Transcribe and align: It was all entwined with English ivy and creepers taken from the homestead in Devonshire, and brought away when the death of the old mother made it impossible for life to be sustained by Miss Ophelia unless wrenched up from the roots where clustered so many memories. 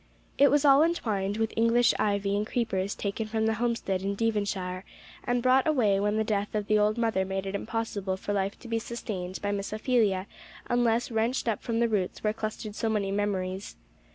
It 0.39 0.49
was 0.49 0.65
all 0.65 0.81
entwined 0.81 1.37
with 1.37 1.53
English 1.55 1.93
ivy 1.99 2.35
and 2.35 2.47
creepers 2.47 2.95
taken 2.95 3.27
from 3.27 3.45
the 3.45 3.53
homestead 3.61 4.01
in 4.01 4.15
Devonshire, 4.15 4.83
and 5.23 5.43
brought 5.43 5.67
away 5.67 5.99
when 5.99 6.17
the 6.17 6.23
death 6.23 6.55
of 6.55 6.65
the 6.65 6.79
old 6.79 6.97
mother 6.97 7.23
made 7.23 7.45
it 7.45 7.53
impossible 7.53 8.17
for 8.17 8.33
life 8.33 8.57
to 8.61 8.67
be 8.67 8.79
sustained 8.79 9.39
by 9.43 9.51
Miss 9.51 9.71
Ophelia 9.71 10.25
unless 10.65 11.11
wrenched 11.11 11.47
up 11.47 11.61
from 11.61 11.79
the 11.79 11.87
roots 11.87 12.23
where 12.23 12.33
clustered 12.33 12.73
so 12.73 12.89
many 12.89 13.11
memories. 13.11 13.75